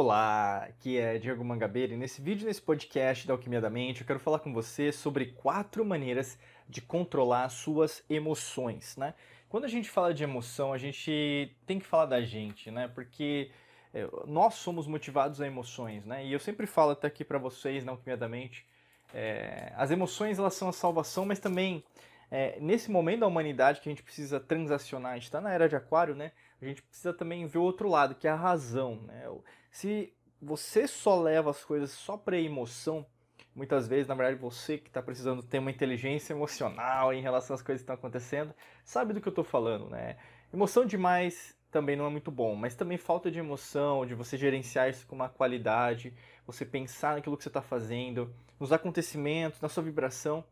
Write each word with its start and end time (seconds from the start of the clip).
Olá, 0.00 0.58
aqui 0.58 0.96
é 0.96 1.18
Diego 1.18 1.44
Mangabeira 1.44 1.92
e 1.92 1.96
nesse 1.96 2.22
vídeo, 2.22 2.46
nesse 2.46 2.62
podcast 2.62 3.26
da 3.26 3.34
Alquimia 3.34 3.60
da 3.60 3.68
Mente, 3.68 4.02
eu 4.02 4.06
quero 4.06 4.20
falar 4.20 4.38
com 4.38 4.52
você 4.52 4.92
sobre 4.92 5.26
quatro 5.32 5.84
maneiras 5.84 6.38
de 6.68 6.80
controlar 6.80 7.48
suas 7.48 8.04
emoções, 8.08 8.96
né? 8.96 9.12
Quando 9.48 9.64
a 9.64 9.68
gente 9.68 9.90
fala 9.90 10.14
de 10.14 10.22
emoção, 10.22 10.72
a 10.72 10.78
gente 10.78 11.52
tem 11.66 11.80
que 11.80 11.84
falar 11.84 12.06
da 12.06 12.20
gente, 12.20 12.70
né? 12.70 12.86
Porque 12.86 13.50
é, 13.92 14.08
nós 14.24 14.54
somos 14.54 14.86
motivados 14.86 15.40
a 15.40 15.48
emoções, 15.48 16.04
né? 16.06 16.24
E 16.24 16.32
eu 16.32 16.38
sempre 16.38 16.68
falo 16.68 16.92
até 16.92 17.08
aqui 17.08 17.24
para 17.24 17.36
vocês 17.36 17.84
na 17.84 17.90
Alquimia 17.90 18.16
da 18.16 18.28
Mente, 18.28 18.64
é, 19.12 19.72
as 19.74 19.90
emoções 19.90 20.38
elas 20.38 20.54
são 20.54 20.68
a 20.68 20.72
salvação, 20.72 21.26
mas 21.26 21.40
também 21.40 21.82
é, 22.30 22.58
nesse 22.60 22.90
momento 22.90 23.20
da 23.20 23.26
humanidade 23.26 23.80
que 23.80 23.88
a 23.88 23.92
gente 23.92 24.02
precisa 24.02 24.38
transacionar, 24.38 25.12
a 25.12 25.14
gente 25.14 25.24
está 25.24 25.40
na 25.40 25.52
era 25.52 25.68
de 25.68 25.74
aquário, 25.74 26.14
né? 26.14 26.32
A 26.60 26.64
gente 26.64 26.82
precisa 26.82 27.12
também 27.12 27.46
ver 27.46 27.58
o 27.58 27.62
outro 27.62 27.88
lado, 27.88 28.14
que 28.14 28.26
é 28.28 28.30
a 28.30 28.36
razão, 28.36 28.96
né? 29.02 29.24
Se 29.70 30.12
você 30.40 30.86
só 30.86 31.20
leva 31.20 31.50
as 31.50 31.64
coisas 31.64 31.90
só 31.90 32.16
para 32.16 32.38
emoção, 32.38 33.06
muitas 33.54 33.88
vezes, 33.88 34.06
na 34.06 34.14
verdade, 34.14 34.40
você 34.40 34.78
que 34.78 34.88
está 34.88 35.02
precisando 35.02 35.42
ter 35.42 35.58
uma 35.58 35.70
inteligência 35.70 36.32
emocional 36.32 37.12
em 37.12 37.22
relação 37.22 37.54
às 37.54 37.62
coisas 37.62 37.82
que 37.82 37.84
estão 37.84 37.94
acontecendo, 37.94 38.54
sabe 38.84 39.12
do 39.12 39.20
que 39.20 39.28
eu 39.28 39.32
estou 39.32 39.44
falando, 39.44 39.88
né? 39.90 40.16
Emoção 40.52 40.84
demais 40.84 41.56
também 41.70 41.96
não 41.96 42.06
é 42.06 42.10
muito 42.10 42.30
bom, 42.30 42.54
mas 42.54 42.74
também 42.74 42.96
falta 42.96 43.30
de 43.30 43.38
emoção, 43.38 44.06
de 44.06 44.14
você 44.14 44.38
gerenciar 44.38 44.88
isso 44.88 45.06
com 45.06 45.14
uma 45.14 45.28
qualidade, 45.28 46.14
você 46.46 46.64
pensar 46.64 47.16
naquilo 47.16 47.36
que 47.36 47.42
você 47.42 47.50
está 47.50 47.60
fazendo, 47.60 48.34
nos 48.58 48.72
acontecimentos, 48.72 49.60
na 49.60 49.68
sua 49.68 49.82
vibração 49.82 50.44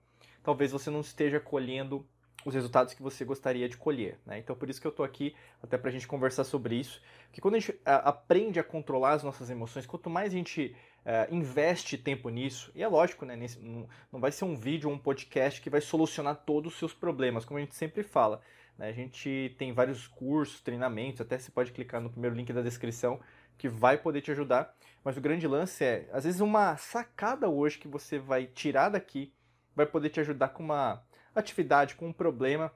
talvez 0.46 0.70
você 0.70 0.90
não 0.90 1.00
esteja 1.00 1.40
colhendo 1.40 2.06
os 2.46 2.54
resultados 2.54 2.94
que 2.94 3.02
você 3.02 3.24
gostaria 3.24 3.68
de 3.68 3.76
colher. 3.76 4.20
Né? 4.24 4.38
Então, 4.38 4.54
por 4.54 4.70
isso 4.70 4.80
que 4.80 4.86
eu 4.86 4.90
estou 4.90 5.04
aqui, 5.04 5.34
até 5.60 5.76
para 5.76 5.90
a 5.90 5.92
gente 5.92 6.06
conversar 6.06 6.44
sobre 6.44 6.76
isso. 6.76 7.02
Que 7.32 7.40
quando 7.40 7.56
a 7.56 7.58
gente 7.58 7.76
aprende 7.84 8.60
a 8.60 8.62
controlar 8.62 9.14
as 9.14 9.24
nossas 9.24 9.50
emoções, 9.50 9.84
quanto 9.84 10.08
mais 10.08 10.32
a 10.32 10.36
gente 10.36 10.76
uh, 11.04 11.34
investe 11.34 11.98
tempo 11.98 12.28
nisso, 12.28 12.70
e 12.72 12.84
é 12.84 12.86
lógico, 12.86 13.24
né, 13.24 13.34
nesse, 13.34 13.58
não, 13.58 13.88
não, 14.12 14.20
vai 14.20 14.30
ser 14.30 14.44
um 14.44 14.54
vídeo 14.54 14.88
ou 14.88 14.94
um 14.94 14.98
podcast 14.98 15.60
que 15.60 15.68
vai 15.68 15.80
solucionar 15.80 16.36
todos 16.46 16.72
os 16.72 16.78
seus 16.78 16.94
problemas, 16.94 17.44
como 17.44 17.58
a 17.58 17.60
gente 17.60 17.74
sempre 17.74 18.04
fala. 18.04 18.40
Né? 18.78 18.90
A 18.90 18.92
gente 18.92 19.52
tem 19.58 19.72
vários 19.72 20.06
cursos, 20.06 20.60
treinamentos, 20.60 21.20
até 21.20 21.36
você 21.36 21.50
pode 21.50 21.72
clicar 21.72 22.00
no 22.00 22.10
primeiro 22.10 22.36
link 22.36 22.52
da 22.52 22.62
descrição 22.62 23.18
que 23.58 23.68
vai 23.68 23.98
poder 23.98 24.20
te 24.20 24.30
ajudar. 24.30 24.72
Mas 25.02 25.16
o 25.16 25.20
grande 25.20 25.48
lance 25.48 25.84
é, 25.84 26.08
às 26.12 26.22
vezes, 26.22 26.40
uma 26.40 26.76
sacada 26.76 27.48
hoje 27.48 27.76
que 27.76 27.88
você 27.88 28.20
vai 28.20 28.46
tirar 28.46 28.90
daqui 28.90 29.32
vai 29.74 29.84
poder 29.84 30.10
te 30.10 30.20
ajudar 30.20 30.50
com 30.50 30.62
uma 30.62 31.02
atividade, 31.40 31.94
com 31.94 32.08
um 32.08 32.12
problema, 32.12 32.72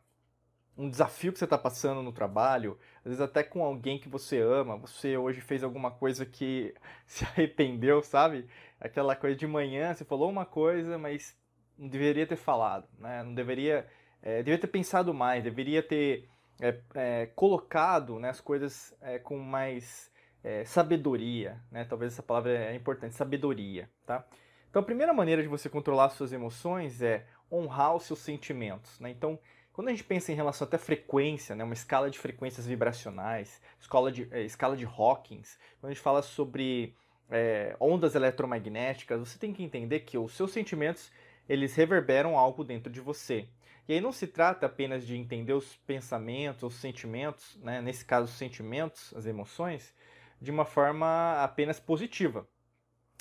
um 0.77 0.89
desafio 0.89 1.33
que 1.33 1.39
você 1.39 1.44
está 1.44 1.58
passando 1.58 2.03
no 2.03 2.12
trabalho, 2.12 2.78
às 2.98 3.05
vezes 3.05 3.20
até 3.20 3.42
com 3.42 3.62
alguém 3.62 3.98
que 3.98 4.08
você 4.08 4.41
ama, 4.41 4.77
você 4.77 5.17
hoje 5.17 5.41
fez 5.41 5.62
alguma 5.62 5.91
coisa 5.91 6.25
que 6.25 6.75
se 7.06 7.25
arrependeu, 7.25 8.02
sabe? 8.02 8.47
Aquela 8.80 9.14
coisa 9.14 9.36
de 9.36 9.47
manhã, 9.47 9.92
você 9.92 10.05
falou 10.05 10.30
uma 10.30 10.47
coisa, 10.47 10.97
mas 10.97 11.36
não 11.78 11.89
deveria 11.89 12.27
ter 12.27 12.36
falado, 12.36 12.89
né? 12.98 13.22
Não 13.22 13.34
deveria, 13.34 13.86
é, 14.22 14.39
deveria 14.39 14.58
ter 14.58 14.69
pensado 14.69 15.12
mais, 15.12 15.45
deveria 15.45 15.83
ter 15.83 16.28
é, 16.61 16.78
é, 16.95 17.27
colocado 17.34 18.19
né, 18.19 18.30
as 18.30 18.41
coisas 18.41 18.95
com 19.24 19.39
mais 19.39 20.11
sabedoria, 20.64 21.61
né? 21.70 21.84
Talvez 21.84 22.14
essa 22.14 22.22
palavra 22.22 22.50
é 22.50 22.74
importante, 22.74 23.14
sabedoria, 23.14 23.91
tá? 24.06 24.24
Então, 24.70 24.80
a 24.80 24.84
primeira 24.84 25.12
maneira 25.12 25.42
de 25.42 25.48
você 25.48 25.69
controlar 25.69 26.08
suas 26.11 26.33
emoções 26.33 27.02
é 27.02 27.27
honrar 27.50 27.94
os 27.94 28.04
seus 28.04 28.20
sentimentos. 28.20 28.98
Né? 29.00 29.10
Então, 29.10 29.38
quando 29.72 29.88
a 29.88 29.90
gente 29.90 30.04
pensa 30.04 30.32
em 30.32 30.34
relação 30.34 30.66
até 30.66 30.76
frequência, 30.76 31.54
né, 31.54 31.64
uma 31.64 31.74
escala 31.74 32.10
de 32.10 32.18
frequências 32.18 32.66
vibracionais, 32.66 33.60
escala 33.80 34.12
de, 34.12 34.28
é, 34.30 34.42
escala 34.42 34.76
de 34.76 34.84
Hawkins, 34.84 35.58
quando 35.80 35.90
a 35.90 35.94
gente 35.94 36.02
fala 36.02 36.22
sobre 36.22 36.94
é, 37.30 37.77
ondas 37.80 38.14
eletromagnéticas, 38.14 39.20
você 39.20 39.39
tem 39.39 39.52
que 39.52 39.62
entender 39.62 40.00
que 40.00 40.18
os 40.18 40.33
seus 40.34 40.52
sentimentos 40.52 41.10
eles 41.48 41.74
reverberam 41.74 42.36
algo 42.36 42.62
dentro 42.62 42.92
de 42.92 43.00
você. 43.00 43.48
E 43.89 43.94
aí 43.94 44.00
não 44.00 44.12
se 44.12 44.27
trata 44.27 44.66
apenas 44.66 45.06
de 45.06 45.16
entender 45.16 45.52
os 45.52 45.77
pensamentos, 45.78 46.62
os 46.62 46.74
sentimentos, 46.74 47.56
né, 47.62 47.80
nesse 47.80 48.05
caso 48.05 48.27
os 48.27 48.39
sentimentos, 48.39 49.12
as 49.16 49.27
emoções, 49.27 49.94
de 50.40 50.50
uma 50.50 50.64
forma 50.64 51.42
apenas 51.42 51.80
positiva. 51.80 52.46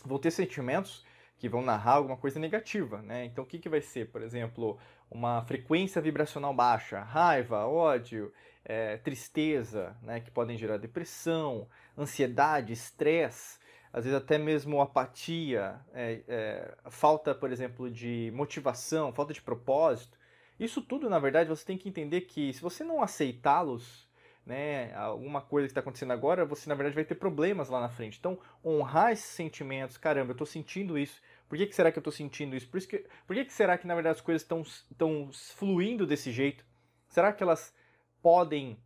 Vão 0.06 0.20
ter 0.20 0.32
sentimentos 0.32 1.06
que 1.40 1.48
vão 1.48 1.62
narrar 1.62 1.94
alguma 1.94 2.18
coisa 2.18 2.40
negativa, 2.40 3.02
né? 3.02 3.26
Então 3.26 3.46
o 3.46 3.48
que, 3.48 3.58
que 3.58 3.70
vai 3.70 3.82
ser, 3.82 4.12
por 4.12 4.22
exemplo, 4.22 4.78
uma 5.10 5.42
frequência 5.46 6.02
vibracional 6.02 6.54
baixa, 6.54 7.00
raiva, 7.00 7.66
ódio, 7.66 8.32
é, 8.66 8.98
tristeza, 8.98 9.96
né? 10.04 10.20
Que 10.20 10.30
podem 10.30 10.58
gerar 10.58 10.78
depressão, 10.78 11.68
ansiedade, 11.98 12.74
estresse, 12.74 13.58
às 13.94 14.04
vezes 14.04 14.20
até 14.20 14.38
mesmo 14.38 14.82
apatia, 14.82 15.80
é, 15.94 16.22
é, 16.28 16.78
falta, 16.90 17.34
por 17.34 17.52
exemplo, 17.52 17.90
de 17.90 18.32
motivação, 18.36 19.14
falta 19.14 19.34
de 19.34 19.42
propósito. 19.42 20.20
Isso 20.60 20.82
tudo, 20.82 21.10
na 21.10 21.20
verdade, 21.20 21.50
você 21.50 21.66
tem 21.66 21.78
que 21.78 21.88
entender 21.88 22.22
que 22.22 22.52
se 22.52 22.62
você 22.62 22.84
não 22.84 23.02
aceitá-los, 23.02 24.09
né, 24.46 24.94
alguma 24.96 25.42
coisa 25.42 25.68
que 25.68 25.72
está 25.72 25.82
acontecendo 25.82 26.12
agora, 26.12 26.46
você 26.46 26.68
na 26.68 26.76
verdade 26.76 26.96
vai 26.96 27.06
ter 27.06 27.16
problemas 27.16 27.70
lá 27.70 27.80
na 27.80 27.90
frente. 27.90 28.18
Então, 28.20 28.40
honrar 28.64 29.12
esses 29.12 29.26
sentimentos, 29.26 29.98
caramba, 29.98 30.32
eu 30.32 30.34
estou 30.34 30.48
sentindo 30.48 30.98
isso, 30.98 31.22
por 31.48 31.58
que, 31.58 31.66
que 31.66 31.76
será 31.76 31.92
que 31.92 31.98
eu 31.98 32.02
estou 32.02 32.14
sentindo 32.14 32.56
isso? 32.56 32.68
Por, 32.70 32.78
isso 32.78 32.88
que, 32.88 33.06
por 33.26 33.36
que, 33.36 33.46
que 33.46 33.54
será 33.54 33.78
que 33.78 33.88
na 33.88 33.96
verdade 33.96 34.18
as 34.18 34.22
coisas 34.22 34.44
estão 34.44 35.32
fluindo 35.32 36.06
desse 36.06 36.32
jeito? 36.32 36.64
Será 37.10 37.34
que 37.34 37.42
elas 37.42 37.74
podem 38.22 38.78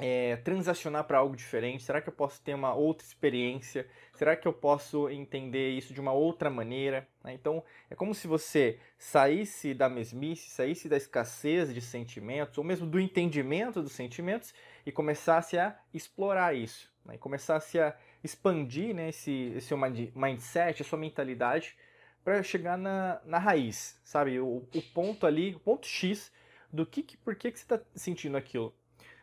é, 0.00 0.36
transacionar 0.36 1.04
para 1.04 1.18
algo 1.18 1.36
diferente? 1.36 1.82
Será 1.82 2.00
que 2.00 2.08
eu 2.08 2.12
posso 2.12 2.40
ter 2.42 2.54
uma 2.54 2.74
outra 2.74 3.06
experiência? 3.06 3.86
Será 4.14 4.34
que 4.34 4.48
eu 4.48 4.52
posso 4.52 5.08
entender 5.08 5.70
isso 5.70 5.92
de 5.92 6.00
uma 6.00 6.12
outra 6.12 6.50
maneira? 6.50 7.06
Né? 7.22 7.34
Então, 7.34 7.62
é 7.88 7.94
como 7.94 8.14
se 8.14 8.26
você 8.26 8.78
saísse 8.98 9.74
da 9.74 9.88
mesmice, 9.88 10.50
saísse 10.50 10.88
da 10.88 10.96
escassez 10.96 11.72
de 11.72 11.80
sentimentos, 11.80 12.56
ou 12.58 12.64
mesmo 12.64 12.86
do 12.86 12.98
entendimento 12.98 13.82
dos 13.82 13.92
sentimentos, 13.92 14.54
e 14.84 14.90
começasse 14.90 15.58
a 15.58 15.78
explorar 15.92 16.54
isso, 16.54 16.92
né? 17.04 17.14
e 17.14 17.18
começasse 17.18 17.78
a 17.78 17.94
expandir 18.22 18.94
né, 18.94 19.10
esse, 19.10 19.60
seu 19.60 19.78
mindset, 20.14 20.82
a 20.82 20.84
sua 20.84 20.98
mentalidade, 20.98 21.76
para 22.24 22.42
chegar 22.42 22.76
na, 22.76 23.20
na 23.24 23.38
raiz, 23.38 23.98
sabe? 24.04 24.38
O, 24.38 24.68
o, 24.74 24.82
ponto 24.94 25.26
ali, 25.26 25.54
o 25.54 25.60
ponto 25.60 25.86
X 25.86 26.30
do 26.72 26.84
que, 26.84 27.02
que 27.02 27.16
por 27.16 27.34
que, 27.34 27.50
que 27.50 27.58
você 27.58 27.64
está 27.64 27.80
sentindo 27.94 28.36
aquilo. 28.36 28.74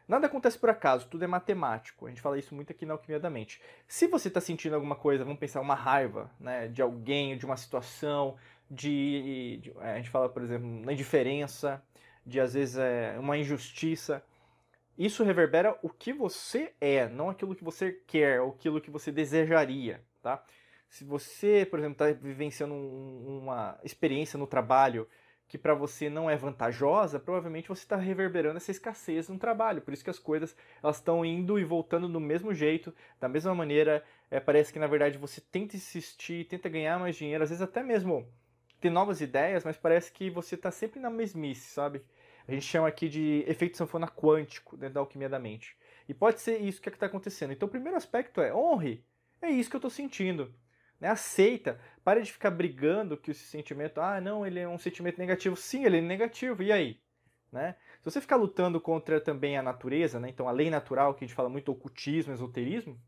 Nada 0.07 0.27
acontece 0.27 0.57
por 0.57 0.69
acaso, 0.69 1.07
tudo 1.07 1.23
é 1.23 1.27
matemático. 1.27 2.05
A 2.05 2.09
gente 2.09 2.21
fala 2.21 2.39
isso 2.39 2.55
muito 2.55 2.71
aqui 2.71 2.85
na 2.85 2.93
Alquimia 2.93 3.19
da 3.19 3.29
Mente. 3.29 3.61
Se 3.87 4.07
você 4.07 4.29
está 4.29 4.39
sentindo 4.39 4.75
alguma 4.75 4.95
coisa, 4.95 5.23
vamos 5.23 5.39
pensar 5.39 5.59
uma 5.59 5.75
raiva 5.75 6.31
né, 6.39 6.67
de 6.67 6.81
alguém, 6.81 7.37
de 7.37 7.45
uma 7.45 7.57
situação, 7.57 8.37
de, 8.71 9.57
de, 9.61 9.73
é, 9.79 9.93
a 9.93 9.97
gente 9.97 10.09
fala, 10.09 10.29
por 10.29 10.41
exemplo, 10.41 10.67
na 10.67 10.93
indiferença, 10.93 11.83
de 12.25 12.39
às 12.39 12.53
vezes 12.53 12.77
é, 12.77 13.17
uma 13.19 13.37
injustiça 13.37 14.23
isso 14.97 15.23
reverbera 15.23 15.77
o 15.83 15.89
que 15.89 16.11
você 16.11 16.73
é, 16.81 17.07
não 17.07 17.29
aquilo 17.29 17.55
que 17.55 17.63
você 17.63 17.91
quer, 18.07 18.41
ou 18.41 18.49
aquilo 18.49 18.81
que 18.81 18.89
você 18.89 19.11
desejaria, 19.11 20.01
tá? 20.23 20.43
Se 20.89 21.03
você, 21.03 21.67
por 21.69 21.77
exemplo, 21.77 21.93
está 21.93 22.19
vivenciando 22.19 22.73
um, 22.73 23.41
uma 23.43 23.77
experiência 23.83 24.39
no 24.39 24.47
trabalho 24.47 25.07
que 25.47 25.57
para 25.57 25.73
você 25.73 26.09
não 26.09 26.29
é 26.29 26.35
vantajosa, 26.35 27.19
provavelmente 27.19 27.69
você 27.69 27.83
está 27.83 27.95
reverberando 27.95 28.57
essa 28.57 28.71
escassez 28.71 29.29
no 29.29 29.39
trabalho. 29.39 29.81
Por 29.81 29.93
isso 29.93 30.03
que 30.03 30.09
as 30.09 30.19
coisas 30.19 30.55
elas 30.83 30.97
estão 30.97 31.23
indo 31.23 31.57
e 31.57 31.63
voltando 31.63 32.09
do 32.09 32.19
mesmo 32.19 32.53
jeito, 32.53 32.93
da 33.19 33.29
mesma 33.29 33.55
maneira. 33.55 34.03
É, 34.29 34.39
parece 34.39 34.73
que 34.73 34.79
na 34.79 34.87
verdade 34.87 35.17
você 35.17 35.39
tenta 35.39 35.75
insistir, 35.75 36.45
tenta 36.45 36.67
ganhar 36.67 36.99
mais 36.99 37.15
dinheiro, 37.15 37.43
às 37.43 37.49
vezes 37.49 37.61
até 37.61 37.81
mesmo 37.81 38.27
ter 38.81 38.89
novas 38.89 39.21
ideias, 39.21 39.63
mas 39.63 39.77
parece 39.77 40.11
que 40.11 40.29
você 40.29 40.55
está 40.55 40.69
sempre 40.69 40.99
na 40.99 41.09
mesmice, 41.09 41.69
sabe? 41.69 42.01
A 42.47 42.51
gente 42.51 42.65
chama 42.65 42.87
aqui 42.87 43.09
de 43.09 43.43
efeito 43.47 43.77
sanfona 43.77 44.07
quântico 44.07 44.77
dentro 44.77 44.95
da 44.95 44.99
alquimia 44.99 45.27
da 45.27 45.39
mente. 45.39 45.75
E 46.07 46.13
pode 46.13 46.39
ser 46.39 46.61
isso 46.61 46.81
que 46.81 46.87
é 46.87 46.91
está 46.93 47.05
acontecendo. 47.05 47.51
Então, 47.51 47.67
o 47.67 47.71
primeiro 47.71 47.97
aspecto 47.97 48.39
é 48.41 48.53
honre. 48.53 49.03
É 49.41 49.49
isso 49.49 49.69
que 49.69 49.75
eu 49.75 49.79
estou 49.79 49.91
sentindo. 49.91 50.53
Né? 50.99 51.09
Aceita. 51.09 51.79
Pare 52.03 52.21
de 52.21 52.31
ficar 52.31 52.51
brigando 52.51 53.17
que 53.17 53.31
esse 53.31 53.45
sentimento, 53.45 53.99
ah, 53.99 54.19
não, 54.21 54.45
ele 54.45 54.59
é 54.59 54.67
um 54.67 54.77
sentimento 54.77 55.17
negativo. 55.17 55.55
Sim, 55.55 55.85
ele 55.85 55.97
é 55.97 56.01
negativo. 56.01 56.63
E 56.63 56.71
aí? 56.71 56.99
Né? 57.51 57.75
Se 57.99 58.05
você 58.05 58.21
ficar 58.21 58.35
lutando 58.35 58.79
contra 58.79 59.21
também 59.21 59.57
a 59.57 59.63
natureza, 59.63 60.19
né? 60.19 60.29
então 60.29 60.47
a 60.47 60.51
lei 60.51 60.69
natural, 60.69 61.13
que 61.13 61.23
a 61.23 61.27
gente 61.27 61.35
fala 61.35 61.49
muito 61.49 61.71
ocultismo, 61.71 62.33
esoterismo, 62.33 62.99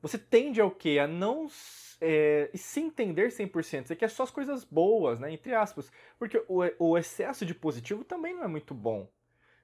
você 0.00 0.16
tende 0.16 0.60
ao 0.60 0.70
quê? 0.70 0.98
A 1.02 1.06
não 1.06 1.48
é, 2.00 2.50
se 2.54 2.80
entender 2.80 3.28
100%. 3.28 3.86
Você 3.86 3.96
quer 3.96 4.08
só 4.10 4.22
as 4.22 4.30
coisas 4.30 4.64
boas, 4.64 5.18
né? 5.18 5.32
Entre 5.32 5.54
aspas. 5.54 5.90
Porque 6.18 6.42
o, 6.48 6.62
o 6.78 6.96
excesso 6.96 7.44
de 7.44 7.54
positivo 7.54 8.04
também 8.04 8.34
não 8.34 8.44
é 8.44 8.48
muito 8.48 8.74
bom. 8.74 9.10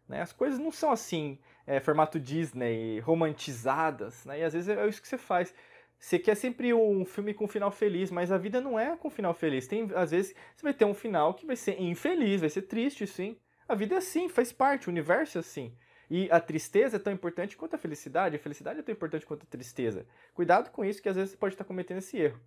Né? 0.08 0.20
As 0.20 0.32
coisas 0.32 0.58
não 0.58 0.72
são 0.72 0.90
assim, 0.90 1.38
é, 1.66 1.80
formato 1.80 2.18
Disney, 2.18 2.98
romantizadas, 3.00 4.24
né? 4.24 4.40
E 4.40 4.42
às 4.42 4.52
vezes 4.52 4.68
é 4.68 4.86
isso 4.86 5.00
que 5.00 5.08
você 5.08 5.18
faz. 5.18 5.54
Você 5.98 6.18
quer 6.18 6.34
sempre 6.34 6.74
um 6.74 7.04
filme 7.04 7.32
com 7.32 7.44
um 7.44 7.48
final 7.48 7.70
feliz, 7.70 8.10
mas 8.10 8.30
a 8.30 8.38
vida 8.38 8.60
não 8.60 8.78
é 8.78 8.96
com 8.96 9.08
final 9.08 9.32
feliz. 9.32 9.66
Tem, 9.66 9.90
às 9.94 10.10
vezes 10.10 10.34
você 10.54 10.62
vai 10.62 10.74
ter 10.74 10.84
um 10.84 10.94
final 10.94 11.34
que 11.34 11.46
vai 11.46 11.56
ser 11.56 11.80
infeliz, 11.80 12.40
vai 12.40 12.50
ser 12.50 12.62
triste, 12.62 13.06
sim. 13.06 13.38
A 13.66 13.74
vida 13.74 13.94
é 13.94 13.98
assim, 13.98 14.28
faz 14.28 14.52
parte, 14.52 14.88
o 14.88 14.90
universo 14.90 15.38
é 15.38 15.40
assim. 15.40 15.74
E 16.10 16.28
a 16.30 16.38
tristeza 16.38 16.96
é 16.96 16.98
tão 17.00 17.12
importante 17.12 17.56
quanto 17.56 17.74
a 17.74 17.78
felicidade, 17.78 18.36
a 18.36 18.38
felicidade 18.38 18.80
é 18.80 18.82
tão 18.82 18.92
importante 18.92 19.24
quanto 19.24 19.44
a 19.44 19.46
tristeza. 19.46 20.06
Cuidado 20.34 20.70
com 20.70 20.84
isso, 20.84 21.02
que 21.02 21.08
às 21.08 21.16
vezes 21.16 21.30
você 21.30 21.36
pode 21.36 21.54
estar 21.54 21.64
cometendo 21.64 21.98
esse 21.98 22.18
erro. 22.18 22.38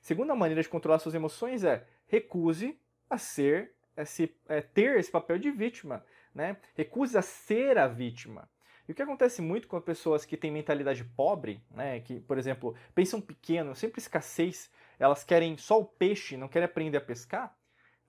Segunda 0.00 0.34
maneira 0.34 0.62
de 0.62 0.68
controlar 0.68 0.98
suas 0.98 1.14
emoções 1.14 1.62
é 1.62 1.86
recuse 2.06 2.78
a 3.08 3.18
ser, 3.18 3.72
a 3.96 4.04
se, 4.04 4.34
é, 4.48 4.60
ter 4.60 4.98
esse 4.98 5.10
papel 5.10 5.38
de 5.38 5.50
vítima. 5.50 6.04
Né? 6.34 6.56
Recuse 6.74 7.16
a 7.16 7.22
ser 7.22 7.76
a 7.76 7.86
vítima. 7.86 8.48
E 8.88 8.92
o 8.92 8.94
que 8.94 9.02
acontece 9.02 9.40
muito 9.40 9.68
com 9.68 9.80
pessoas 9.80 10.24
que 10.24 10.36
têm 10.36 10.50
mentalidade 10.50 11.04
pobre, 11.04 11.62
né, 11.70 12.00
que, 12.00 12.20
por 12.20 12.36
exemplo, 12.36 12.74
pensam 12.94 13.20
pequeno, 13.20 13.74
sempre 13.74 14.00
escassez, 14.00 14.70
elas 14.98 15.22
querem 15.24 15.56
só 15.56 15.80
o 15.80 15.84
peixe, 15.84 16.36
não 16.36 16.48
querem 16.48 16.66
aprender 16.66 16.98
a 16.98 17.00
pescar, 17.00 17.56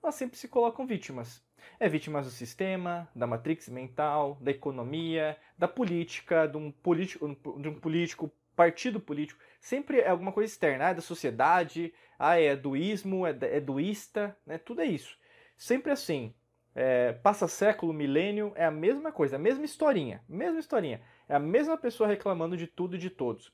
elas 0.02 0.14
sempre 0.16 0.36
se 0.36 0.48
colocam 0.48 0.86
vítimas. 0.86 1.42
É 1.80 1.88
vítimas 1.88 2.26
do 2.26 2.30
sistema, 2.30 3.08
da 3.14 3.26
matrix 3.26 3.68
mental, 3.68 4.36
da 4.40 4.50
economia, 4.50 5.36
da 5.56 5.66
política, 5.66 6.46
de 6.46 6.56
um 6.56 6.70
político, 6.70 7.26
de 7.58 7.68
um 7.68 7.80
político 7.80 8.30
partido 8.54 9.00
político. 9.00 9.40
Sempre 9.60 10.00
é 10.00 10.08
alguma 10.08 10.32
coisa 10.32 10.52
externa. 10.52 10.86
Ah, 10.86 10.90
é 10.90 10.94
da 10.94 11.00
sociedade, 11.00 11.92
ah, 12.18 12.38
é 12.38 12.54
do 12.54 12.76
ismo, 12.76 13.26
é, 13.26 13.36
é 13.40 13.60
doísta, 13.60 14.36
né? 14.46 14.58
tudo 14.58 14.82
é 14.82 14.84
isso. 14.84 15.18
Sempre 15.56 15.90
assim. 15.90 16.34
É, 16.74 17.12
passa 17.12 17.46
século, 17.46 17.92
milênio, 17.92 18.52
é 18.56 18.64
a 18.64 18.70
mesma 18.70 19.12
coisa, 19.12 19.36
a 19.36 19.38
mesma 19.38 19.64
historinha, 19.64 20.22
mesma 20.28 20.58
historinha. 20.58 21.00
É 21.28 21.34
a 21.34 21.38
mesma 21.38 21.76
pessoa 21.78 22.08
reclamando 22.08 22.56
de 22.56 22.66
tudo 22.66 22.96
e 22.96 22.98
de 22.98 23.10
todos. 23.10 23.52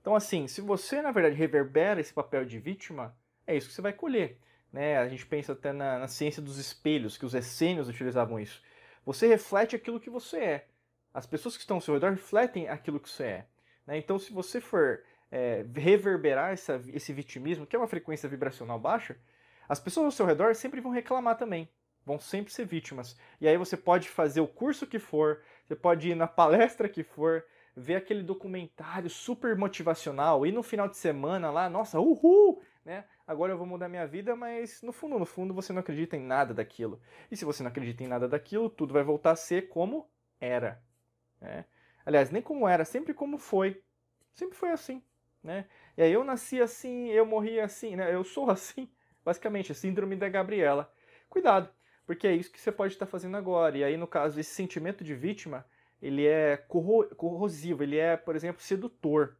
Então, 0.00 0.14
assim, 0.14 0.46
se 0.46 0.60
você, 0.60 1.02
na 1.02 1.10
verdade, 1.10 1.36
reverbera 1.36 2.00
esse 2.00 2.12
papel 2.12 2.44
de 2.44 2.58
vítima, 2.58 3.16
é 3.46 3.56
isso 3.56 3.68
que 3.68 3.74
você 3.74 3.82
vai 3.82 3.92
colher. 3.92 4.38
Né? 4.72 4.96
A 4.98 5.08
gente 5.08 5.26
pensa 5.26 5.52
até 5.52 5.72
na, 5.72 5.98
na 5.98 6.08
ciência 6.08 6.40
dos 6.40 6.58
espelhos, 6.58 7.16
que 7.16 7.26
os 7.26 7.34
essênios 7.34 7.88
utilizavam 7.88 8.40
isso. 8.40 8.62
Você 9.04 9.26
reflete 9.26 9.76
aquilo 9.76 10.00
que 10.00 10.10
você 10.10 10.38
é. 10.38 10.66
As 11.12 11.26
pessoas 11.26 11.56
que 11.56 11.62
estão 11.62 11.76
ao 11.76 11.80
seu 11.80 11.94
redor 11.94 12.10
refletem 12.10 12.68
aquilo 12.68 12.98
que 12.98 13.08
você 13.08 13.24
é. 13.24 13.46
Né? 13.86 13.98
Então, 13.98 14.18
se 14.18 14.32
você 14.32 14.60
for 14.60 15.02
é, 15.30 15.64
reverberar 15.74 16.52
essa, 16.52 16.80
esse 16.88 17.12
vitimismo, 17.12 17.66
que 17.66 17.76
é 17.76 17.78
uma 17.78 17.88
frequência 17.88 18.28
vibracional 18.28 18.78
baixa, 18.78 19.16
as 19.68 19.78
pessoas 19.78 20.06
ao 20.06 20.12
seu 20.12 20.26
redor 20.26 20.54
sempre 20.54 20.80
vão 20.80 20.90
reclamar 20.90 21.36
também. 21.36 21.68
Vão 22.04 22.18
sempre 22.18 22.52
ser 22.52 22.66
vítimas. 22.66 23.16
E 23.40 23.46
aí 23.46 23.56
você 23.56 23.76
pode 23.76 24.08
fazer 24.08 24.40
o 24.40 24.48
curso 24.48 24.86
que 24.86 24.98
for, 24.98 25.42
você 25.64 25.76
pode 25.76 26.10
ir 26.10 26.14
na 26.14 26.26
palestra 26.26 26.88
que 26.88 27.02
for, 27.02 27.44
ver 27.76 27.96
aquele 27.96 28.22
documentário 28.22 29.08
super 29.08 29.56
motivacional, 29.56 30.46
e 30.46 30.52
no 30.52 30.62
final 30.62 30.88
de 30.88 30.96
semana 30.96 31.50
lá, 31.50 31.70
nossa, 31.70 31.98
uhul! 32.00 32.62
Né? 32.84 33.04
agora 33.26 33.52
eu 33.52 33.56
vou 33.58 33.66
mudar 33.66 33.88
minha 33.88 34.06
vida, 34.06 34.34
mas 34.34 34.82
no 34.82 34.92
fundo, 34.92 35.18
no 35.18 35.24
fundo, 35.24 35.54
você 35.54 35.72
não 35.72 35.80
acredita 35.80 36.16
em 36.16 36.20
nada 36.20 36.52
daquilo. 36.52 37.00
E 37.30 37.36
se 37.36 37.44
você 37.44 37.62
não 37.62 37.70
acredita 37.70 38.02
em 38.02 38.08
nada 38.08 38.28
daquilo, 38.28 38.68
tudo 38.68 38.92
vai 38.92 39.02
voltar 39.02 39.32
a 39.32 39.36
ser 39.36 39.68
como 39.68 40.10
era. 40.40 40.82
Né? 41.40 41.64
Aliás, 42.04 42.30
nem 42.30 42.42
como 42.42 42.68
era, 42.68 42.84
sempre 42.84 43.14
como 43.14 43.38
foi. 43.38 43.82
Sempre 44.34 44.56
foi 44.56 44.70
assim. 44.70 45.02
Né? 45.42 45.66
E 45.96 46.02
aí 46.02 46.12
eu 46.12 46.24
nasci 46.24 46.60
assim, 46.60 47.08
eu 47.08 47.24
morri 47.24 47.60
assim, 47.60 47.96
né? 47.96 48.14
eu 48.14 48.24
sou 48.24 48.48
assim. 48.50 48.90
Basicamente, 49.24 49.72
a 49.72 49.74
síndrome 49.74 50.16
da 50.16 50.28
Gabriela. 50.28 50.92
Cuidado, 51.28 51.72
porque 52.06 52.26
é 52.26 52.34
isso 52.34 52.50
que 52.50 52.60
você 52.60 52.72
pode 52.72 52.92
estar 52.92 53.06
fazendo 53.06 53.36
agora. 53.36 53.78
E 53.78 53.84
aí, 53.84 53.96
no 53.96 54.06
caso, 54.06 54.38
esse 54.38 54.54
sentimento 54.54 55.02
de 55.04 55.14
vítima, 55.14 55.64
ele 56.00 56.26
é 56.26 56.56
corrosivo, 56.56 57.82
ele 57.82 57.98
é, 57.98 58.16
por 58.16 58.36
exemplo, 58.36 58.62
sedutor 58.62 59.36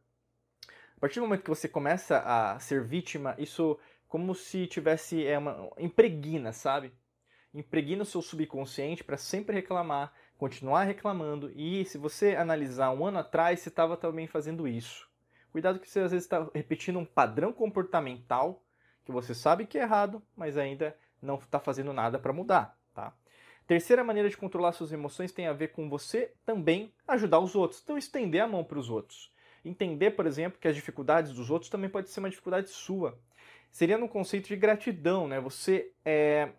partir 1.03 1.19
do 1.19 1.23
momento 1.23 1.43
que 1.43 1.49
você 1.49 1.67
começa 1.67 2.19
a 2.19 2.57
ser 2.59 2.81
vítima, 2.81 3.35
isso 3.37 3.77
como 4.07 4.33
se 4.33 4.65
tivesse 4.67 5.27
é 5.27 5.37
uma 5.37 5.69
impregna, 5.77 6.53
sabe? 6.53 6.93
Impregna 7.53 8.03
o 8.03 8.05
seu 8.05 8.21
subconsciente 8.21 9.03
para 9.03 9.17
sempre 9.17 9.53
reclamar, 9.53 10.13
continuar 10.37 10.83
reclamando. 10.83 11.51
E 11.57 11.83
se 11.83 11.97
você 11.97 12.37
analisar 12.37 12.91
um 12.91 13.05
ano 13.05 13.19
atrás, 13.19 13.59
você 13.59 13.67
estava 13.67 13.97
também 13.97 14.25
fazendo 14.25 14.65
isso. 14.65 15.05
Cuidado 15.51 15.77
que 15.77 15.89
você 15.89 15.99
às 15.99 16.11
vezes 16.11 16.25
está 16.25 16.49
repetindo 16.55 16.99
um 16.99 17.05
padrão 17.05 17.51
comportamental 17.51 18.63
que 19.03 19.11
você 19.11 19.35
sabe 19.35 19.67
que 19.67 19.77
é 19.77 19.81
errado, 19.81 20.23
mas 20.37 20.57
ainda 20.57 20.95
não 21.23 21.35
está 21.35 21.59
fazendo 21.59 21.93
nada 21.93 22.19
para 22.19 22.33
mudar, 22.33 22.77
tá? 22.93 23.13
Terceira 23.65 24.03
maneira 24.03 24.29
de 24.29 24.35
controlar 24.35 24.73
suas 24.73 24.91
emoções 24.91 25.31
tem 25.31 25.47
a 25.47 25.53
ver 25.53 25.69
com 25.69 25.89
você 25.89 26.33
também 26.45 26.93
ajudar 27.07 27.39
os 27.39 27.55
outros. 27.55 27.81
Então 27.81 27.97
estender 27.97 28.41
a 28.41 28.47
mão 28.47 28.63
para 28.63 28.77
os 28.77 28.89
outros. 28.89 29.31
Entender, 29.63 30.11
por 30.11 30.25
exemplo, 30.25 30.59
que 30.59 30.67
as 30.67 30.75
dificuldades 30.75 31.31
dos 31.31 31.49
outros 31.49 31.69
também 31.69 31.89
pode 31.89 32.09
ser 32.09 32.19
uma 32.19 32.29
dificuldade 32.29 32.69
sua. 32.69 33.17
Seria 33.71 33.97
no 33.97 34.09
conceito 34.09 34.49
de 34.49 34.57
gratidão, 34.57 35.27
né? 35.27 35.39
Você 35.39 35.93
é, 36.03 36.49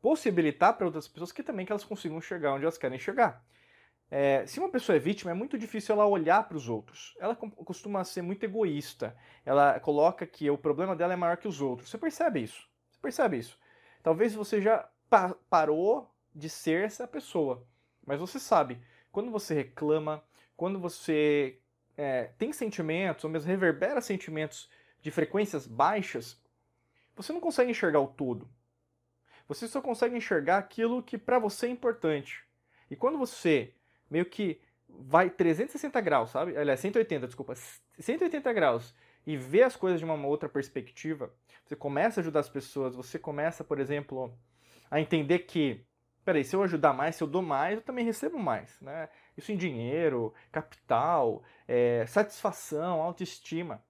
possibilitar 0.00 0.74
para 0.76 0.86
outras 0.86 1.06
pessoas 1.06 1.30
que 1.30 1.42
também 1.42 1.66
que 1.66 1.72
elas 1.72 1.84
consigam 1.84 2.20
chegar 2.20 2.54
onde 2.54 2.64
elas 2.64 2.78
querem 2.78 2.98
chegar. 2.98 3.44
É, 4.10 4.46
se 4.46 4.58
uma 4.58 4.70
pessoa 4.70 4.96
é 4.96 4.98
vítima, 4.98 5.32
é 5.32 5.34
muito 5.34 5.58
difícil 5.58 5.94
ela 5.94 6.06
olhar 6.06 6.48
para 6.48 6.56
os 6.56 6.68
outros. 6.68 7.14
Ela 7.18 7.34
costuma 7.36 8.04
ser 8.04 8.22
muito 8.22 8.44
egoísta. 8.44 9.16
Ela 9.44 9.78
coloca 9.80 10.26
que 10.26 10.48
o 10.48 10.56
problema 10.56 10.96
dela 10.96 11.12
é 11.12 11.16
maior 11.16 11.36
que 11.36 11.48
os 11.48 11.60
outros. 11.60 11.90
Você 11.90 11.98
percebe 11.98 12.42
isso? 12.42 12.66
Você 12.90 13.00
percebe 13.00 13.38
isso? 13.38 13.58
Talvez 14.06 14.36
você 14.36 14.62
já 14.62 14.88
pa 15.10 15.34
parou 15.50 16.08
de 16.32 16.48
ser 16.48 16.84
essa 16.84 17.08
pessoa. 17.08 17.66
Mas 18.06 18.20
você 18.20 18.38
sabe, 18.38 18.80
quando 19.10 19.32
você 19.32 19.52
reclama, 19.52 20.22
quando 20.56 20.78
você 20.78 21.58
é, 21.96 22.30
tem 22.38 22.52
sentimentos, 22.52 23.24
ou 23.24 23.30
mesmo 23.30 23.50
reverbera 23.50 24.00
sentimentos 24.00 24.70
de 25.02 25.10
frequências 25.10 25.66
baixas, 25.66 26.40
você 27.16 27.32
não 27.32 27.40
consegue 27.40 27.72
enxergar 27.72 27.98
o 27.98 28.06
todo. 28.06 28.48
Você 29.48 29.66
só 29.66 29.82
consegue 29.82 30.16
enxergar 30.16 30.58
aquilo 30.58 31.02
que 31.02 31.18
para 31.18 31.40
você 31.40 31.66
é 31.66 31.70
importante. 31.70 32.44
E 32.88 32.94
quando 32.94 33.18
você 33.18 33.74
meio 34.08 34.26
que 34.26 34.60
vai 34.88 35.28
360 35.28 36.00
graus, 36.00 36.30
sabe? 36.30 36.56
Aliás, 36.56 36.78
180, 36.78 37.26
desculpa, 37.26 37.56
180 37.98 38.52
graus 38.52 38.94
e 39.26 39.36
vê 39.36 39.62
as 39.62 39.74
coisas 39.74 39.98
de 39.98 40.04
uma 40.04 40.14
outra 40.26 40.48
perspectiva, 40.48 41.34
você 41.64 41.74
começa 41.74 42.20
a 42.20 42.22
ajudar 42.22 42.40
as 42.40 42.48
pessoas, 42.48 42.94
você 42.94 43.18
começa, 43.18 43.64
por 43.64 43.80
exemplo, 43.80 44.32
a 44.88 45.00
entender 45.00 45.40
que, 45.40 45.84
peraí, 46.24 46.44
se 46.44 46.54
eu 46.54 46.62
ajudar 46.62 46.92
mais, 46.92 47.16
se 47.16 47.24
eu 47.24 47.26
dou 47.26 47.42
mais, 47.42 47.76
eu 47.76 47.82
também 47.82 48.04
recebo 48.04 48.38
mais, 48.38 48.80
né? 48.80 49.08
Isso 49.36 49.50
em 49.50 49.56
dinheiro, 49.56 50.32
capital, 50.52 51.42
é, 51.66 52.06
satisfação, 52.06 53.02
autoestima. 53.02 53.84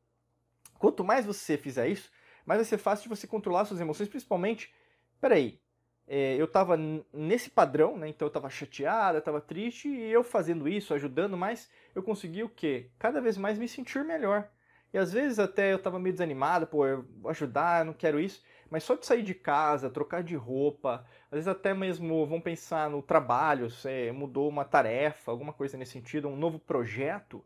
Quanto 0.79 1.05
mais 1.05 1.27
você 1.27 1.59
fizer 1.59 1.89
isso, 1.89 2.11
mais 2.47 2.59
vai 2.59 2.65
ser 2.65 2.79
fácil 2.79 3.03
de 3.03 3.09
você 3.11 3.27
controlar 3.27 3.67
suas 3.67 3.81
emoções, 3.81 4.09
principalmente, 4.09 4.73
peraí, 5.21 5.61
é, 6.07 6.37
eu 6.37 6.47
estava 6.47 6.79
nesse 7.13 7.51
padrão, 7.51 7.99
né? 7.99 8.09
Então 8.09 8.27
eu 8.27 8.31
estava 8.31 8.49
chateada, 8.49 9.19
estava 9.19 9.41
triste, 9.41 9.89
e 9.89 10.11
eu 10.11 10.25
fazendo 10.25 10.67
isso, 10.69 10.95
ajudando 10.95 11.37
mais, 11.37 11.71
eu 11.95 12.03
consegui 12.03 12.43
o 12.43 12.49
quê? 12.49 12.91
Cada 12.99 13.21
vez 13.21 13.37
mais 13.37 13.59
me 13.59 13.69
sentir 13.69 14.03
melhor. 14.05 14.49
E 14.97 14.99
às 14.99 15.13
vezes 15.13 15.39
até 15.39 15.73
eu 15.73 15.77
estava 15.77 15.99
meio 15.99 16.15
desanimado, 16.15 16.67
pô, 16.67 16.87
eu 16.87 17.05
vou 17.21 17.31
ajudar, 17.31 17.83
eu 17.83 17.85
não 17.85 17.93
quero 17.93 18.19
isso. 18.19 18.43
Mas 18.71 18.83
só 18.83 18.95
de 18.95 19.05
sair 19.05 19.23
de 19.23 19.35
casa, 19.35 19.91
trocar 19.91 20.23
de 20.23 20.35
roupa, 20.35 21.05
às 21.27 21.33
vezes 21.33 21.49
até 21.49 21.75
mesmo 21.75 22.25
vão 22.25 22.41
pensar 22.41 22.89
no 22.89 23.03
trabalho, 23.03 23.69
você 23.69 24.11
mudou 24.11 24.49
uma 24.49 24.65
tarefa, 24.65 25.31
alguma 25.31 25.53
coisa 25.53 25.77
nesse 25.77 25.93
sentido, 25.93 26.29
um 26.29 26.35
novo 26.35 26.59
projeto, 26.59 27.45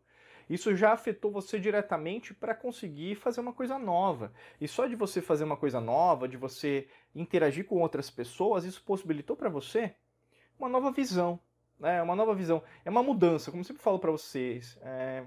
isso 0.49 0.73
já 0.77 0.93
afetou 0.93 1.29
você 1.29 1.59
diretamente 1.59 2.33
para 2.33 2.55
conseguir 2.55 3.15
fazer 3.15 3.41
uma 3.41 3.51
coisa 3.51 3.77
nova. 3.77 4.31
E 4.61 4.65
só 4.65 4.87
de 4.87 4.95
você 4.95 5.21
fazer 5.21 5.43
uma 5.43 5.57
coisa 5.57 5.81
nova, 5.81 6.29
de 6.29 6.37
você 6.37 6.87
interagir 7.13 7.65
com 7.65 7.81
outras 7.81 8.09
pessoas, 8.09 8.63
isso 8.63 8.81
possibilitou 8.81 9.35
para 9.35 9.49
você 9.49 9.93
uma 10.57 10.69
nova 10.69 10.89
visão. 10.89 11.37
Né? 11.77 12.01
Uma 12.01 12.15
nova 12.15 12.33
visão. 12.33 12.63
É 12.85 12.89
uma 12.89 13.03
mudança, 13.03 13.51
como 13.51 13.59
eu 13.59 13.65
sempre 13.65 13.83
falo 13.83 13.99
para 13.99 14.11
vocês. 14.11 14.79
É... 14.81 15.25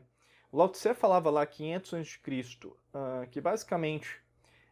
Lao 0.57 0.69
Tse 0.69 0.95
falava 0.95 1.31
lá 1.31 1.45
500 1.45 1.95
a.C. 1.95 2.19
Uh, 2.67 3.27
que 3.31 3.41
basicamente 3.41 4.23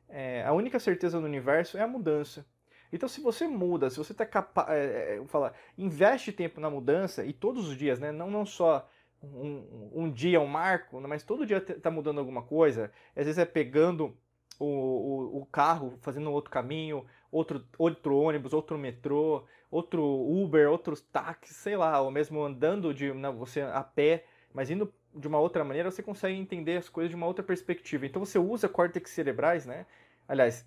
é, 0.08 0.44
a 0.44 0.52
única 0.52 0.78
certeza 0.78 1.18
no 1.18 1.26
universo 1.26 1.78
é 1.78 1.80
a 1.80 1.88
mudança. 1.88 2.46
Então, 2.92 3.08
se 3.08 3.20
você 3.22 3.48
muda, 3.48 3.88
se 3.88 3.96
você 3.96 4.12
está 4.12 4.26
capaz, 4.26 4.68
é, 4.68 5.16
é, 5.16 5.24
falar, 5.26 5.54
investe 5.78 6.30
tempo 6.30 6.60
na 6.60 6.68
mudança 6.68 7.24
e 7.24 7.32
todos 7.32 7.66
os 7.66 7.76
dias, 7.76 7.98
né? 7.98 8.12
Não, 8.12 8.30
não 8.30 8.44
só 8.44 8.86
um, 9.22 9.90
um 9.94 10.10
dia 10.10 10.38
um 10.40 10.46
marco, 10.46 11.00
né, 11.00 11.08
mas 11.08 11.22
todo 11.22 11.46
dia 11.46 11.56
está 11.56 11.90
mudando 11.90 12.18
alguma 12.18 12.42
coisa. 12.42 12.92
Às 13.16 13.24
vezes 13.24 13.38
é 13.38 13.46
pegando 13.46 14.14
o, 14.58 14.66
o, 14.66 15.40
o, 15.40 15.46
carro, 15.46 15.98
fazendo 16.02 16.30
outro 16.30 16.50
caminho, 16.50 17.06
outro, 17.30 17.64
outro 17.78 18.16
ônibus, 18.18 18.52
outro 18.52 18.76
metrô, 18.76 19.44
outro 19.70 20.04
Uber, 20.04 20.70
outros 20.70 21.00
táxis, 21.00 21.56
sei 21.56 21.76
lá, 21.76 22.00
ou 22.02 22.10
mesmo 22.10 22.44
andando 22.44 22.92
de 22.92 23.10
você 23.38 23.62
a 23.62 23.82
pé, 23.82 24.26
mas 24.52 24.70
indo 24.70 24.92
de 25.14 25.28
uma 25.28 25.38
outra 25.38 25.64
maneira, 25.64 25.90
você 25.90 26.02
consegue 26.02 26.36
entender 26.38 26.76
as 26.76 26.88
coisas 26.88 27.10
de 27.10 27.16
uma 27.16 27.26
outra 27.26 27.42
perspectiva. 27.44 28.06
Então 28.06 28.24
você 28.24 28.38
usa 28.38 28.68
córtex 28.68 29.10
cerebrais, 29.10 29.66
né? 29.66 29.86
Aliás, 30.28 30.66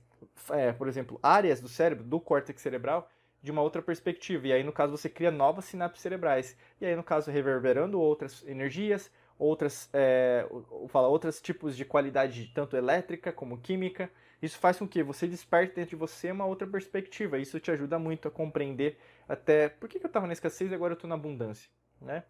é, 0.52 0.72
por 0.72 0.88
exemplo, 0.88 1.20
áreas 1.22 1.62
do 1.62 1.68
cérebro, 1.68 2.04
do 2.04 2.20
córtex 2.20 2.62
cerebral, 2.62 3.10
de 3.42 3.52
uma 3.52 3.62
outra 3.62 3.82
perspectiva. 3.82 4.48
E 4.48 4.54
aí, 4.54 4.64
no 4.64 4.72
caso, 4.72 4.96
você 4.98 5.10
cria 5.10 5.32
novas 5.32 5.66
sinapses 5.66 6.02
cerebrais. 6.02 6.58
E 6.82 6.86
aí, 6.86 6.96
no 6.96 7.04
caso, 7.04 7.32
reverberando 7.32 8.00
outras 8.00 8.44
energias, 8.48 9.12
outras, 9.38 9.90
é, 9.94 10.48
fala, 10.90 11.08
outros 11.08 11.42
tipos 11.42 11.76
de 11.78 11.86
qualidade, 11.86 12.52
tanto 12.54 12.76
elétrica 12.76 13.32
como 13.32 13.58
química. 13.58 14.10
Isso 14.42 14.58
faz 14.58 14.78
com 14.78 14.88
que 14.88 15.02
você 15.04 15.28
desperte 15.28 15.76
dentro 15.76 15.92
de 15.92 15.96
você 15.96 16.32
uma 16.32 16.46
outra 16.46 16.68
perspectiva. 16.68 17.38
Isso 17.38 17.60
te 17.60 17.72
ajuda 17.72 17.98
muito 18.00 18.28
a 18.28 18.32
compreender 18.32 18.98
até 19.28 19.70
por 19.70 19.90
que, 19.90 20.00
que 20.00 20.06
eu 20.06 20.10
estava 20.10 20.28
na 20.28 20.34
escassez 20.34 20.72
e 20.72 20.76
agora 20.76 20.94
eu 20.94 20.96
estou 20.96 21.08
na 21.08 21.16
abundância. 21.16 21.70
né? 22.02 22.24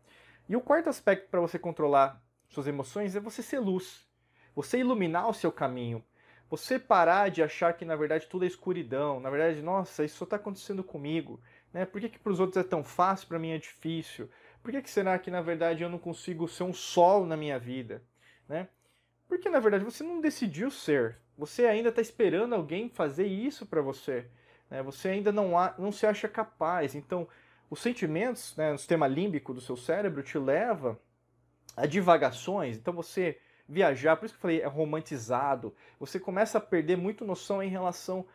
E 0.48 0.56
o 0.56 0.62
quarto 0.62 0.90
aspecto 0.90 1.30
para 1.30 1.40
você 1.40 1.58
controlar 1.58 2.22
suas 2.50 2.68
emoções 2.68 3.16
é 3.16 3.20
você 3.20 3.42
ser 3.42 3.60
luz. 3.60 4.08
Você 4.56 4.80
iluminar 4.80 5.28
o 5.28 5.34
seu 5.34 5.52
caminho. 5.52 6.04
Você 6.50 6.78
parar 6.78 7.30
de 7.30 7.42
achar 7.42 7.74
que 7.74 7.84
na 7.84 7.96
verdade 7.96 8.28
tudo 8.28 8.46
é 8.46 8.48
escuridão. 8.48 9.20
Na 9.20 9.30
verdade, 9.30 9.62
nossa, 9.62 10.06
isso 10.06 10.18
só 10.18 10.24
está 10.26 10.36
acontecendo 10.36 10.84
comigo. 10.84 11.42
Né? 11.74 11.86
Por 11.86 12.00
que, 12.00 12.10
que 12.10 12.20
para 12.20 12.32
os 12.32 12.40
outros 12.40 12.64
é 12.64 12.68
tão 12.68 12.84
fácil, 12.84 13.28
para 13.28 13.40
mim 13.40 13.52
é 13.52 13.58
difícil? 13.58 14.30
Por 14.62 14.72
que, 14.72 14.82
que 14.82 14.90
será 14.90 15.18
que 15.20 15.32
na 15.32 15.42
verdade 15.42 15.84
eu 15.84 15.90
não 15.90 15.98
consigo 15.98 16.48
ser 16.48 16.64
um 16.64 16.74
sol 16.74 17.26
na 17.26 17.36
minha 17.36 17.60
vida? 17.60 18.04
Né? 18.48 18.68
Porque 19.28 19.50
na 19.50 19.60
verdade 19.60 19.84
você 19.84 20.04
não 20.04 20.22
decidiu 20.22 20.70
ser. 20.70 21.18
Você 21.38 21.66
ainda 21.66 21.90
está 21.90 22.02
esperando 22.02 22.54
alguém 22.54 22.90
fazer 22.90 23.26
isso 23.26 23.66
para 23.66 23.82
você. 23.82 24.28
Né? 24.70 24.82
Você 24.84 25.10
ainda 25.10 25.32
não, 25.32 25.58
há, 25.58 25.74
não 25.78 25.92
se 25.92 26.06
acha 26.06 26.28
capaz. 26.28 26.96
Então, 26.96 27.28
os 27.70 27.82
sentimentos, 27.82 28.56
né, 28.56 28.74
o 28.74 28.78
sistema 28.78 29.08
límbico 29.08 29.54
do 29.54 29.62
seu 29.62 29.76
cérebro 29.76 30.24
te 30.24 30.38
leva 30.38 31.00
a 31.76 31.86
divagações. 31.86 32.78
Então 32.78 32.94
você 32.94 33.40
viajar, 33.68 34.16
por 34.16 34.26
isso 34.26 34.36
que 34.36 34.38
eu 34.38 34.42
falei, 34.42 34.62
é 34.62 34.68
romantizado. 34.68 35.74
Você 36.00 36.20
começa 36.20 36.58
a 36.58 36.62
perder 36.62 36.98
muito 36.98 37.26
noção 37.26 37.62
em 37.62 37.70
relação 37.70 38.26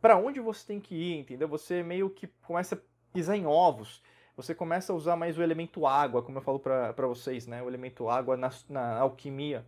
para 0.00 0.16
onde 0.16 0.40
você 0.40 0.66
tem 0.66 0.80
que 0.80 0.94
ir, 0.94 1.18
entendeu? 1.18 1.48
Você 1.48 1.82
meio 1.82 2.10
que 2.10 2.26
começa 2.42 2.74
a 2.74 2.78
pisar 3.12 3.36
em 3.36 3.46
ovos. 3.46 4.02
Você 4.36 4.54
começa 4.54 4.92
a 4.92 4.96
usar 4.96 5.16
mais 5.16 5.36
o 5.38 5.42
elemento 5.42 5.86
água, 5.86 6.22
como 6.22 6.38
eu 6.38 6.42
falo 6.42 6.58
para 6.58 7.06
vocês, 7.06 7.46
né? 7.46 7.62
O 7.62 7.68
elemento 7.68 8.08
água 8.08 8.36
na, 8.36 8.50
na 8.68 8.98
alquimia. 8.98 9.66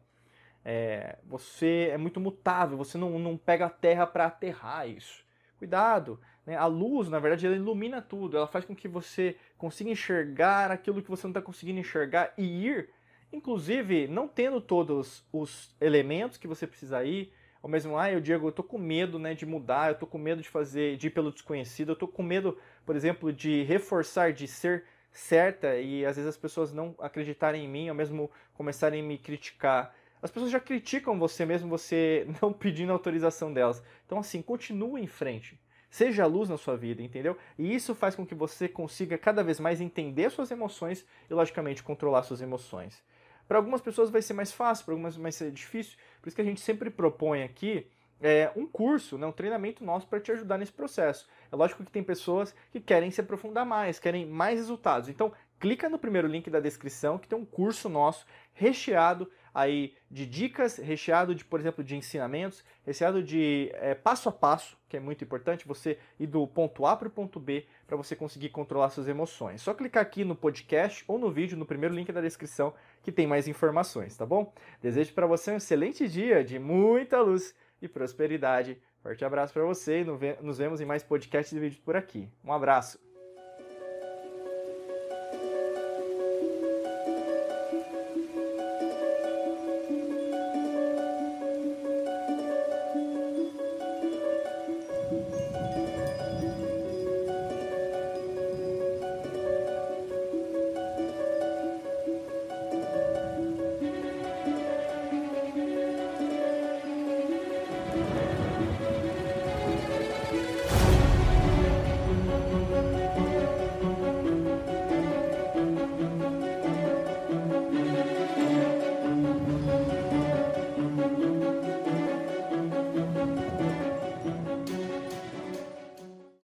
É, 0.65 1.19
você 1.25 1.91
é 1.93 1.99
muito 1.99 2.21
mutável, 2.21 2.79
você 2.79 2.97
não, 2.97 3.19
não 3.19 3.37
pega 3.37 3.67
a 3.67 3.71
terra 3.71 4.07
para 4.07 4.27
aterrar 4.27 4.89
isso. 4.89 5.22
Cuidado, 5.63 6.19
né? 6.45 6.57
A 6.57 6.67
luz, 6.67 7.09
na 7.09 7.21
verdade, 7.21 7.47
ela 7.47 7.55
ilumina 7.55 8.03
tudo. 8.03 8.37
Ela 8.37 8.49
faz 8.49 8.65
com 8.65 8.75
que 8.75 8.89
você 8.89 9.37
consiga 9.57 9.91
enxergar 9.91 10.73
aquilo 10.73 11.01
que 11.01 11.09
você 11.09 11.25
não 11.25 11.31
está 11.31 11.41
conseguindo 11.41 11.79
enxergar 11.79 12.35
e 12.37 12.67
ir, 12.67 12.89
inclusive, 13.33 14.09
não 14.09 14.27
tendo 14.27 14.61
todos 14.61 15.25
os 15.33 15.73
elementos 15.81 16.37
que 16.37 16.49
você 16.49 16.67
precisa 16.67 17.05
ir. 17.05 17.33
Ou 17.63 17.71
mesmo, 17.71 17.97
ah, 17.97 18.11
eu 18.11 18.21
Diego, 18.21 18.49
eu 18.49 18.51
tô 18.51 18.65
com 18.65 18.77
medo, 18.77 19.21
né, 19.21 19.35
de 19.35 19.47
mudar, 19.47 19.93
eu 19.93 19.95
tô 19.95 20.05
com 20.05 20.19
medo 20.19 20.43
de 20.43 20.49
fazer, 20.49 20.97
de 20.97 21.07
ir 21.07 21.11
pelo 21.11 21.31
desconhecido, 21.31 21.93
eu 21.93 21.97
tô 21.97 22.09
com 22.09 22.25
medo, 22.25 22.59
por 22.85 22.97
exemplo, 22.97 23.33
de 23.33 23.63
reforçar, 23.63 24.33
de 24.33 24.49
ser 24.49 24.83
certa 25.13 25.77
e 25.77 26.05
às 26.05 26.17
vezes 26.17 26.31
as 26.31 26.37
pessoas 26.37 26.73
não 26.73 26.97
acreditarem 26.99 27.67
em 27.67 27.69
mim, 27.69 27.89
ou 27.89 27.95
mesmo 27.95 28.29
começarem 28.53 29.01
a 29.01 29.05
me 29.05 29.17
criticar. 29.17 29.95
As 30.23 30.31
pessoas 30.31 30.53
já 30.53 30.61
criticam 30.61 31.19
você 31.19 31.45
mesmo 31.45 31.69
você 31.69 32.27
não 32.41 32.53
pedindo 32.53 32.93
autorização 32.93 33.53
delas. 33.53 33.83
Então 34.07 34.19
assim, 34.19 34.41
continue 34.41 35.03
em 35.03 35.07
frente. 35.07 35.61
Seja 35.91 36.23
a 36.23 36.27
luz 36.27 36.49
na 36.49 36.57
sua 36.57 36.75
vida, 36.75 37.03
entendeu? 37.03 37.37
E 37.59 37.75
isso 37.75 37.95
faz 37.95 38.15
com 38.15 38.25
que 38.25 38.35
você 38.35 38.67
consiga 38.67 39.19
cada 39.19 39.45
vez 39.45 39.61
mais 39.61 39.79
entender 39.79 40.31
suas 40.31 40.51
emoções 40.51 41.05
e, 41.29 41.35
logicamente, 41.35 41.83
controlar 41.83 42.23
suas 42.23 42.41
emoções. 42.41 43.03
Para 43.47 43.59
algumas 43.59 43.83
pessoas 43.83 44.09
vai 44.09 44.23
ser 44.23 44.33
mais 44.33 44.51
fácil, 44.51 44.87
para 44.87 44.95
algumas 44.95 45.17
vai 45.17 45.31
ser 45.31 45.51
difícil. 45.51 45.99
Por 46.23 46.29
isso 46.29 46.35
que 46.35 46.41
a 46.41 46.45
gente 46.47 46.63
sempre 46.63 46.89
propõe 46.89 47.43
aqui 47.43 47.87
é, 48.23 48.51
um 48.57 48.67
curso, 48.67 49.19
né, 49.19 49.27
um 49.27 49.33
treinamento 49.33 49.85
nosso 49.85 50.07
para 50.07 50.19
te 50.19 50.33
ajudar 50.33 50.57
nesse 50.57 50.73
processo. 50.73 51.29
É 51.51 51.57
lógico 51.57 51.85
que 51.85 51.91
tem 51.91 52.03
pessoas 52.03 52.55
que 52.71 52.81
querem 52.81 53.11
se 53.11 53.21
aprofundar 53.21 53.67
mais, 53.67 53.99
querem 53.99 54.25
mais 54.25 54.59
resultados. 54.59 55.11
Então, 55.11 55.31
clica 55.61 55.91
no 55.91 55.99
primeiro 55.99 56.29
link 56.29 56.49
da 56.49 56.61
descrição 56.61 57.19
que 57.19 57.29
tem 57.29 57.39
um 57.39 57.45
curso 57.45 57.91
nosso 57.91 58.25
recheado 58.55 59.31
aí 59.55 59.95
de 60.11 60.27
dicas, 60.27 60.79
recheado 60.79 61.35
de, 61.35 61.45
por 61.45 61.61
exemplo, 61.61 61.85
de 61.85 61.97
ensinamentos, 61.97 62.65
recheado 62.85 63.23
de 63.23 63.71
é, 63.75 63.95
passo 63.95 64.29
a 64.29 64.33
passo, 64.33 64.77
que 64.89 64.97
é 64.97 65.01
muito 65.01 65.25
importante, 65.25 65.67
você 65.67 65.99
ir 66.19 66.27
do 66.27 66.47
ponto 66.47 66.87
A 66.87 66.97
para 66.97 67.09
o 67.09 67.11
ponto 67.11 67.39
B 67.41 67.67
para 67.87 67.97
você 67.97 68.15
conseguir 68.17 68.51
controlar 68.51 68.91
suas 68.91 69.09
emoções. 69.09 69.63
Só 69.63 69.75
clicar 69.75 70.03
aqui 70.03 70.25
no 70.25 70.35
podcast 70.35 71.05
ou 71.07 71.19
no 71.19 71.31
vídeo, 71.31 71.57
no 71.57 71.67
primeiro 71.67 71.95
link 71.95 72.11
da 72.13 72.21
descrição, 72.21 72.75
que 73.03 73.13
tem 73.13 73.27
mais 73.27 73.49
informações, 73.49 74.17
tá 74.17 74.27
bom? 74.27 74.53
Desejo 74.81 75.13
para 75.13 75.27
você 75.27 75.53
um 75.53 75.57
excelente 75.57 76.09
dia 76.09 76.45
de 76.45 76.59
muita 76.59 77.21
luz 77.21 77.55
e 77.81 77.89
prosperidade. 77.89 78.81
Forte 79.03 79.25
abraço 79.25 79.53
para 79.53 79.65
você 79.65 80.03
e 80.03 80.05
nos 80.41 80.59
vemos 80.59 80.81
em 80.81 80.85
mais 80.87 81.03
podcasts 81.03 81.53
e 81.53 81.59
vídeos 81.59 81.81
por 81.81 81.97
aqui. 81.97 82.29
Um 82.45 82.53
abraço! 82.53 83.12